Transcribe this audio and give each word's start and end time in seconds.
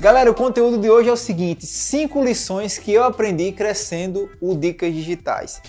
Galera, 0.00 0.30
o 0.30 0.34
conteúdo 0.34 0.78
de 0.78 0.88
hoje 0.88 1.10
é 1.10 1.12
o 1.12 1.16
seguinte: 1.16 1.66
cinco 1.66 2.24
lições 2.24 2.78
que 2.78 2.90
eu 2.90 3.04
aprendi 3.04 3.52
crescendo 3.52 4.30
o 4.40 4.56
Dicas 4.56 4.94
Digitais. 4.94 5.60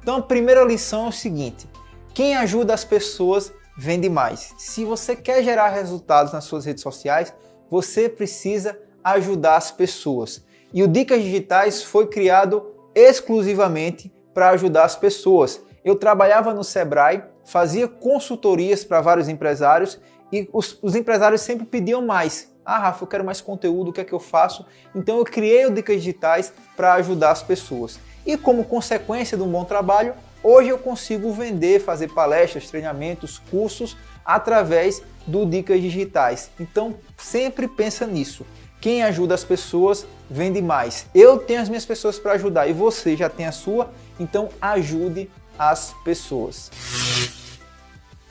Então, 0.00 0.18
a 0.18 0.22
primeira 0.22 0.62
lição 0.62 1.06
é 1.06 1.08
o 1.08 1.12
seguinte: 1.12 1.68
quem 2.14 2.36
ajuda 2.36 2.72
as 2.72 2.84
pessoas 2.84 3.52
vende 3.76 4.08
mais. 4.08 4.54
Se 4.58 4.84
você 4.84 5.16
quer 5.16 5.42
gerar 5.42 5.70
resultados 5.70 6.32
nas 6.32 6.44
suas 6.44 6.64
redes 6.64 6.84
sociais, 6.84 7.34
você 7.68 8.08
precisa 8.08 8.78
ajudar 9.02 9.56
as 9.56 9.72
pessoas. 9.72 10.44
E 10.72 10.80
o 10.80 10.86
Dicas 10.86 11.20
Digitais 11.20 11.82
foi 11.82 12.06
criado 12.06 12.64
exclusivamente 12.94 14.12
para 14.32 14.50
ajudar 14.50 14.84
as 14.84 14.94
pessoas. 14.94 15.60
Eu 15.84 15.96
trabalhava 15.96 16.54
no 16.54 16.62
Sebrae, 16.62 17.24
fazia 17.44 17.88
consultorias 17.88 18.84
para 18.84 19.00
vários 19.00 19.28
empresários 19.28 19.98
e 20.32 20.48
os, 20.52 20.78
os, 20.82 20.94
empresários 20.94 21.40
sempre 21.40 21.66
pediam 21.66 22.04
mais. 22.04 22.50
Ah, 22.64 22.78
Rafa, 22.78 23.02
eu 23.04 23.08
quero 23.08 23.24
mais 23.24 23.40
conteúdo, 23.40 23.90
o 23.90 23.92
que 23.92 24.00
é 24.00 24.04
que 24.04 24.12
eu 24.12 24.20
faço? 24.20 24.64
Então 24.94 25.18
eu 25.18 25.24
criei 25.24 25.66
o 25.66 25.70
Dicas 25.70 25.96
Digitais 25.96 26.52
para 26.76 26.94
ajudar 26.94 27.30
as 27.30 27.42
pessoas. 27.42 27.98
E 28.24 28.36
como 28.36 28.64
consequência 28.64 29.36
de 29.36 29.42
um 29.42 29.50
bom 29.50 29.64
trabalho, 29.64 30.14
hoje 30.42 30.68
eu 30.68 30.78
consigo 30.78 31.32
vender, 31.32 31.80
fazer 31.80 32.08
palestras, 32.12 32.68
treinamentos, 32.68 33.38
cursos 33.50 33.96
através 34.24 35.02
do 35.26 35.44
Dicas 35.46 35.80
Digitais. 35.80 36.50
Então 36.60 36.94
sempre 37.16 37.66
pensa 37.66 38.06
nisso. 38.06 38.46
Quem 38.80 39.02
ajuda 39.02 39.34
as 39.34 39.44
pessoas 39.44 40.06
vende 40.30 40.62
mais. 40.62 41.06
Eu 41.14 41.38
tenho 41.38 41.60
as 41.60 41.68
minhas 41.68 41.84
pessoas 41.84 42.18
para 42.18 42.32
ajudar 42.32 42.66
e 42.66 42.72
você 42.72 43.16
já 43.16 43.28
tem 43.28 43.46
a 43.46 43.52
sua, 43.52 43.90
então 44.18 44.48
ajude 44.60 45.30
as 45.58 45.94
pessoas. 46.02 46.70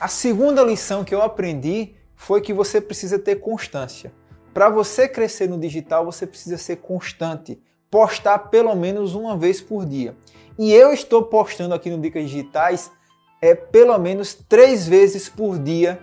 A 0.00 0.08
segunda 0.08 0.62
lição 0.62 1.04
que 1.04 1.14
eu 1.14 1.20
aprendi 1.20 1.94
foi 2.16 2.40
que 2.40 2.54
você 2.54 2.80
precisa 2.80 3.18
ter 3.18 3.36
constância. 3.36 4.10
Para 4.54 4.70
você 4.70 5.06
crescer 5.06 5.46
no 5.46 5.60
digital, 5.60 6.06
você 6.06 6.26
precisa 6.26 6.56
ser 6.56 6.76
constante, 6.76 7.60
postar 7.90 8.38
pelo 8.38 8.74
menos 8.74 9.14
uma 9.14 9.36
vez 9.36 9.60
por 9.60 9.84
dia. 9.84 10.16
E 10.58 10.72
eu 10.72 10.90
estou 10.90 11.24
postando 11.24 11.74
aqui 11.74 11.90
no 11.90 12.00
Dicas 12.00 12.30
Digitais 12.30 12.90
é 13.42 13.54
pelo 13.54 13.98
menos 13.98 14.32
três 14.32 14.88
vezes 14.88 15.28
por 15.28 15.58
dia 15.58 16.00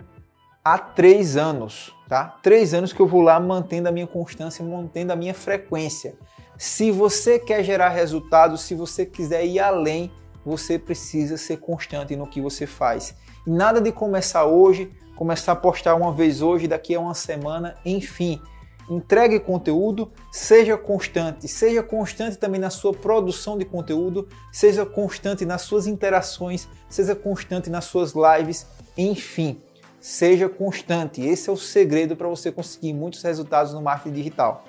há 0.64 0.78
três 0.78 1.36
anos, 1.36 1.92
tá? 2.08 2.38
Três 2.44 2.76
anos 2.76 2.94
que 2.94 3.00
eu 3.00 3.08
vou 3.08 3.22
lá 3.22 3.40
mantendo 3.40 3.90
a 3.90 3.92
minha 3.92 4.06
constância, 4.06 4.64
mantendo 4.64 5.12
a 5.12 5.16
minha 5.16 5.34
frequência. 5.34 6.16
Se 6.56 6.92
você 6.92 7.40
quer 7.40 7.64
gerar 7.64 7.90
resultados, 7.90 8.62
se 8.62 8.76
você 8.76 9.08
quiser 9.08 9.44
ir 9.44 9.60
além, 9.60 10.12
você 10.46 10.78
precisa 10.78 11.36
ser 11.36 11.58
constante 11.58 12.16
no 12.16 12.28
que 12.28 12.40
você 12.40 12.68
faz. 12.68 13.16
Nada 13.48 13.80
de 13.80 13.94
começar 13.94 14.46
hoje, 14.46 14.92
começar 15.16 15.54
a 15.54 15.56
postar 15.56 15.96
uma 15.96 16.12
vez 16.12 16.42
hoje, 16.42 16.68
daqui 16.68 16.94
a 16.94 17.00
uma 17.00 17.14
semana, 17.14 17.76
enfim. 17.86 18.42
Entregue 18.90 19.40
conteúdo, 19.40 20.12
seja 20.32 20.78
constante, 20.78 21.48
seja 21.48 21.82
constante 21.82 22.38
também 22.38 22.60
na 22.60 22.70
sua 22.70 22.94
produção 22.94 23.58
de 23.58 23.64
conteúdo, 23.66 24.28
seja 24.52 24.86
constante 24.86 25.46
nas 25.46 25.62
suas 25.62 25.88
interações, 25.88 26.68
seja 26.90 27.16
constante 27.16 27.70
nas 27.70 27.86
suas 27.86 28.14
lives, 28.14 28.68
enfim 28.98 29.62
Seja 30.00 30.48
constante. 30.48 31.22
Esse 31.22 31.50
é 31.50 31.54
o 31.54 31.58
segredo 31.58 32.16
para 32.16 32.28
você 32.28 32.52
conseguir 32.52 32.94
muitos 32.94 33.22
resultados 33.24 33.74
no 33.74 33.82
marketing 33.82 34.16
digital. 34.16 34.64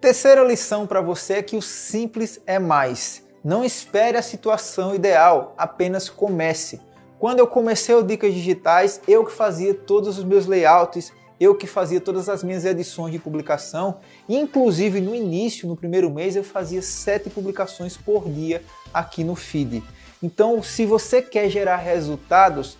Terceira 0.00 0.42
lição 0.42 0.86
para 0.86 1.00
você 1.00 1.34
é 1.34 1.42
que 1.42 1.56
o 1.56 1.62
simples 1.62 2.40
é 2.46 2.58
mais. 2.58 3.22
Não 3.44 3.64
espere 3.64 4.16
a 4.16 4.22
situação 4.22 4.94
ideal, 4.94 5.54
apenas 5.56 6.08
comece. 6.08 6.80
Quando 7.20 7.38
eu 7.38 7.46
comecei 7.46 7.94
o 7.94 8.02
Dicas 8.02 8.32
Digitais, 8.32 9.02
eu 9.06 9.26
que 9.26 9.32
fazia 9.32 9.74
todos 9.74 10.16
os 10.16 10.24
meus 10.24 10.46
layouts, 10.46 11.12
eu 11.38 11.54
que 11.54 11.66
fazia 11.66 12.00
todas 12.00 12.30
as 12.30 12.42
minhas 12.42 12.64
edições 12.64 13.12
de 13.12 13.18
publicação, 13.18 13.98
inclusive 14.26 15.02
no 15.02 15.14
início, 15.14 15.68
no 15.68 15.76
primeiro 15.76 16.10
mês, 16.10 16.34
eu 16.34 16.42
fazia 16.42 16.80
sete 16.80 17.28
publicações 17.28 17.94
por 17.94 18.26
dia 18.26 18.62
aqui 18.92 19.22
no 19.22 19.36
feed. 19.36 19.82
Então, 20.22 20.62
se 20.62 20.86
você 20.86 21.20
quer 21.20 21.50
gerar 21.50 21.76
resultados, 21.76 22.78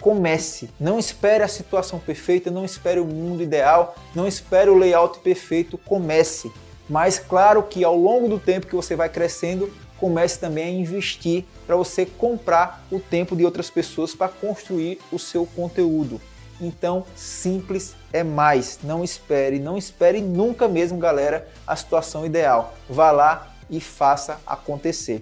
comece. 0.00 0.68
Não 0.80 0.98
espere 0.98 1.44
a 1.44 1.48
situação 1.48 2.00
perfeita, 2.00 2.50
não 2.50 2.64
espere 2.64 2.98
o 2.98 3.06
mundo 3.06 3.40
ideal, 3.40 3.94
não 4.16 4.26
espere 4.26 4.68
o 4.68 4.76
layout 4.76 5.20
perfeito, 5.20 5.78
comece. 5.78 6.50
Mas 6.90 7.20
claro 7.20 7.62
que 7.62 7.84
ao 7.84 7.96
longo 7.96 8.28
do 8.28 8.38
tempo 8.40 8.66
que 8.66 8.74
você 8.74 8.96
vai 8.96 9.08
crescendo, 9.08 9.72
comece 9.98 10.38
também 10.38 10.64
a 10.64 10.80
investir 10.80 11.44
para 11.66 11.76
você 11.76 12.06
comprar 12.06 12.84
o 12.90 13.00
tempo 13.00 13.34
de 13.34 13.44
outras 13.44 13.70
pessoas 13.70 14.14
para 14.14 14.28
construir 14.28 14.98
o 15.10 15.18
seu 15.18 15.46
conteúdo. 15.46 16.20
Então, 16.60 17.04
simples 17.14 17.94
é 18.12 18.22
mais. 18.22 18.78
Não 18.82 19.04
espere, 19.04 19.58
não 19.58 19.76
espere 19.76 20.20
nunca 20.20 20.66
mesmo, 20.68 20.98
galera, 20.98 21.48
a 21.66 21.76
situação 21.76 22.24
ideal. 22.24 22.74
Vá 22.88 23.10
lá 23.10 23.54
e 23.68 23.80
faça 23.80 24.40
acontecer. 24.46 25.20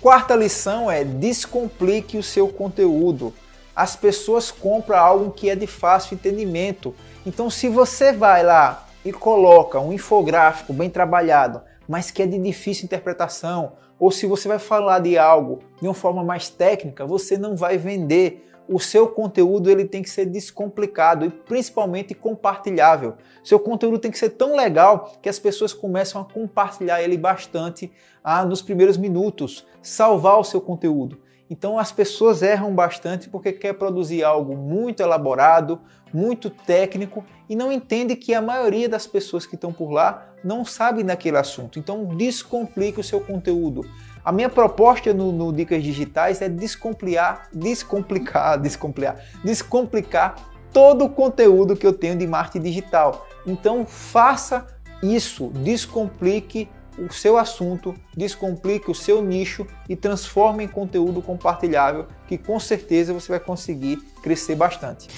Quarta 0.00 0.34
lição 0.34 0.90
é 0.90 1.04
descomplique 1.04 2.16
o 2.16 2.22
seu 2.22 2.48
conteúdo. 2.48 3.32
As 3.74 3.96
pessoas 3.96 4.50
compram 4.50 4.98
algo 4.98 5.30
que 5.30 5.48
é 5.48 5.54
de 5.54 5.66
fácil 5.66 6.14
entendimento. 6.14 6.94
Então, 7.24 7.48
se 7.48 7.68
você 7.68 8.12
vai 8.12 8.42
lá 8.42 8.86
e 9.04 9.12
coloca 9.12 9.78
um 9.78 9.92
infográfico 9.92 10.72
bem 10.72 10.90
trabalhado, 10.90 11.60
mas 11.88 12.10
que 12.10 12.22
é 12.22 12.26
de 12.26 12.38
difícil 12.38 12.84
interpretação, 12.84 13.72
ou 13.98 14.10
se 14.10 14.26
você 14.26 14.48
vai 14.48 14.58
falar 14.58 14.98
de 14.98 15.16
algo 15.16 15.60
de 15.80 15.86
uma 15.86 15.94
forma 15.94 16.24
mais 16.24 16.48
técnica, 16.48 17.06
você 17.06 17.38
não 17.38 17.54
vai 17.56 17.78
vender 17.78 18.48
o 18.68 18.78
seu 18.78 19.08
conteúdo 19.08 19.70
ele 19.70 19.84
tem 19.84 20.02
que 20.02 20.10
ser 20.10 20.26
descomplicado 20.26 21.24
e 21.24 21.30
principalmente 21.30 22.14
compartilhável. 22.14 23.14
Seu 23.42 23.58
conteúdo 23.58 23.98
tem 23.98 24.10
que 24.10 24.18
ser 24.18 24.30
tão 24.30 24.56
legal 24.56 25.12
que 25.20 25.28
as 25.28 25.38
pessoas 25.38 25.72
começam 25.72 26.20
a 26.20 26.24
compartilhar 26.24 27.02
ele 27.02 27.16
bastante 27.16 27.92
ah, 28.22 28.44
nos 28.44 28.62
primeiros 28.62 28.96
minutos, 28.96 29.66
salvar 29.82 30.38
o 30.38 30.44
seu 30.44 30.60
conteúdo. 30.60 31.20
Então 31.52 31.78
as 31.78 31.92
pessoas 31.92 32.42
erram 32.42 32.74
bastante 32.74 33.28
porque 33.28 33.52
quer 33.52 33.74
produzir 33.74 34.24
algo 34.24 34.56
muito 34.56 35.02
elaborado, 35.02 35.78
muito 36.10 36.48
técnico 36.48 37.22
e 37.46 37.54
não 37.54 37.70
entende 37.70 38.16
que 38.16 38.32
a 38.32 38.40
maioria 38.40 38.88
das 38.88 39.06
pessoas 39.06 39.44
que 39.44 39.54
estão 39.54 39.70
por 39.70 39.90
lá 39.90 40.28
não 40.42 40.64
sabem 40.64 41.04
daquele 41.04 41.36
assunto. 41.36 41.78
Então 41.78 42.06
descomplique 42.06 42.98
o 42.98 43.04
seu 43.04 43.20
conteúdo. 43.20 43.84
A 44.24 44.32
minha 44.32 44.48
proposta 44.48 45.12
no, 45.12 45.30
no 45.30 45.52
Dicas 45.52 45.82
Digitais 45.82 46.40
é 46.40 46.48
descomplicar, 46.48 47.48
descomplicar, 47.52 48.58
descomplicar, 48.58 49.20
descomplicar 49.44 50.36
todo 50.72 51.04
o 51.04 51.10
conteúdo 51.10 51.76
que 51.76 51.86
eu 51.86 51.92
tenho 51.92 52.16
de 52.16 52.26
marketing 52.26 52.64
digital. 52.64 53.26
Então 53.46 53.84
faça 53.84 54.66
isso, 55.02 55.48
descomplique 55.48 56.66
o 56.98 57.12
seu 57.12 57.36
assunto, 57.38 57.94
descomplique 58.16 58.90
o 58.90 58.94
seu 58.94 59.22
nicho 59.22 59.66
e 59.88 59.96
transforme 59.96 60.64
em 60.64 60.68
conteúdo 60.68 61.22
compartilhável 61.22 62.06
que 62.26 62.36
com 62.36 62.58
certeza 62.60 63.12
você 63.12 63.28
vai 63.28 63.40
conseguir 63.40 63.96
crescer 64.22 64.54
bastante. 64.54 65.08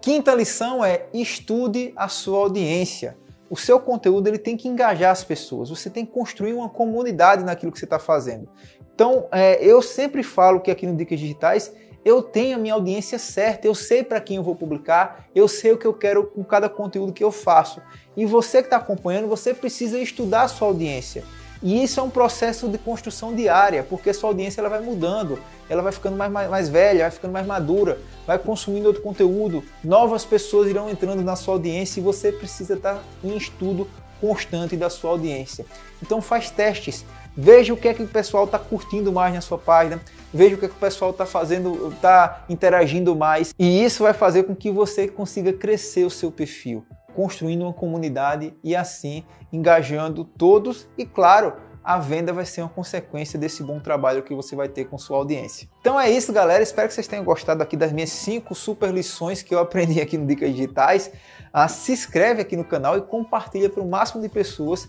Quinta 0.00 0.34
lição 0.34 0.84
é 0.84 1.06
estude 1.12 1.92
a 1.96 2.08
sua 2.08 2.38
audiência 2.38 3.16
o 3.50 3.56
seu 3.56 3.80
conteúdo 3.80 4.28
ele 4.28 4.38
tem 4.38 4.56
que 4.56 4.68
engajar 4.68 5.10
as 5.10 5.24
pessoas, 5.24 5.70
você 5.70 5.88
tem 5.88 6.04
que 6.04 6.12
construir 6.12 6.52
uma 6.52 6.68
comunidade 6.68 7.44
naquilo 7.44 7.72
que 7.72 7.78
você 7.78 7.86
está 7.86 7.98
fazendo. 7.98 8.48
Então, 8.94 9.28
é, 9.30 9.64
eu 9.64 9.80
sempre 9.80 10.22
falo 10.22 10.60
que 10.60 10.70
aqui 10.70 10.86
no 10.86 10.96
Dicas 10.96 11.20
Digitais 11.20 11.72
eu 12.04 12.22
tenho 12.22 12.56
a 12.56 12.60
minha 12.60 12.74
audiência 12.74 13.18
certa, 13.18 13.66
eu 13.66 13.74
sei 13.74 14.02
para 14.02 14.20
quem 14.20 14.36
eu 14.36 14.42
vou 14.42 14.54
publicar, 14.54 15.26
eu 15.34 15.46
sei 15.46 15.72
o 15.72 15.78
que 15.78 15.86
eu 15.86 15.92
quero 15.92 16.26
com 16.26 16.42
cada 16.42 16.68
conteúdo 16.68 17.12
que 17.12 17.22
eu 17.22 17.30
faço. 17.30 17.82
E 18.16 18.24
você 18.24 18.62
que 18.62 18.66
está 18.66 18.76
acompanhando, 18.76 19.28
você 19.28 19.52
precisa 19.52 19.98
estudar 19.98 20.42
a 20.42 20.48
sua 20.48 20.68
audiência. 20.68 21.24
E 21.62 21.82
isso 21.82 21.98
é 21.98 22.02
um 22.02 22.10
processo 22.10 22.68
de 22.68 22.78
construção 22.78 23.34
diária, 23.34 23.82
porque 23.82 24.12
sua 24.12 24.30
audiência 24.30 24.60
ela 24.60 24.68
vai 24.68 24.80
mudando, 24.80 25.38
ela 25.68 25.82
vai 25.82 25.92
ficando 25.92 26.16
mais, 26.16 26.30
mais, 26.30 26.48
mais 26.48 26.68
velha, 26.68 27.00
vai 27.00 27.10
ficando 27.10 27.32
mais 27.32 27.46
madura, 27.46 27.98
vai 28.26 28.38
consumindo 28.38 28.86
outro 28.86 29.02
conteúdo, 29.02 29.64
novas 29.82 30.24
pessoas 30.24 30.68
irão 30.68 30.88
entrando 30.88 31.22
na 31.22 31.34
sua 31.34 31.54
audiência 31.54 32.00
e 32.00 32.02
você 32.02 32.30
precisa 32.30 32.74
estar 32.74 33.02
em 33.24 33.36
estudo 33.36 33.88
constante 34.20 34.76
da 34.76 34.88
sua 34.88 35.10
audiência. 35.10 35.66
Então 36.02 36.20
faz 36.20 36.50
testes, 36.50 37.04
veja 37.36 37.72
o 37.72 37.76
que 37.76 37.88
é 37.88 37.94
que 37.94 38.02
o 38.02 38.08
pessoal 38.08 38.44
está 38.44 38.58
curtindo 38.58 39.12
mais 39.12 39.34
na 39.34 39.40
sua 39.40 39.58
página, 39.58 40.00
veja 40.32 40.54
o 40.54 40.58
que, 40.58 40.66
é 40.66 40.68
que 40.68 40.74
o 40.74 40.78
pessoal 40.78 41.10
está 41.10 41.26
fazendo, 41.26 41.92
está 41.92 42.44
interagindo 42.48 43.16
mais, 43.16 43.54
e 43.58 43.84
isso 43.84 44.04
vai 44.04 44.12
fazer 44.12 44.44
com 44.44 44.54
que 44.54 44.70
você 44.70 45.08
consiga 45.08 45.52
crescer 45.52 46.04
o 46.04 46.10
seu 46.10 46.30
perfil 46.30 46.84
construindo 47.18 47.62
uma 47.62 47.72
comunidade 47.72 48.54
e 48.62 48.76
assim 48.76 49.24
engajando 49.52 50.22
todos 50.22 50.88
e, 50.96 51.04
claro, 51.04 51.54
a 51.82 51.98
venda 51.98 52.32
vai 52.32 52.44
ser 52.44 52.60
uma 52.60 52.68
consequência 52.68 53.36
desse 53.36 53.60
bom 53.60 53.80
trabalho 53.80 54.22
que 54.22 54.32
você 54.32 54.54
vai 54.54 54.68
ter 54.68 54.84
com 54.84 54.96
sua 54.96 55.16
audiência. 55.16 55.68
Então 55.80 55.98
é 55.98 56.08
isso, 56.08 56.32
galera. 56.32 56.62
Espero 56.62 56.86
que 56.86 56.94
vocês 56.94 57.08
tenham 57.08 57.24
gostado 57.24 57.60
aqui 57.60 57.76
das 57.76 57.90
minhas 57.92 58.10
cinco 58.10 58.54
super 58.54 58.94
lições 58.94 59.42
que 59.42 59.52
eu 59.52 59.58
aprendi 59.58 60.00
aqui 60.00 60.16
no 60.16 60.28
Dicas 60.28 60.52
Digitais. 60.52 61.10
Ah, 61.52 61.66
se 61.66 61.90
inscreve 61.90 62.42
aqui 62.42 62.56
no 62.56 62.64
canal 62.64 62.96
e 62.96 63.02
compartilha 63.02 63.68
para 63.68 63.82
o 63.82 63.90
máximo 63.90 64.22
de 64.22 64.28
pessoas 64.28 64.88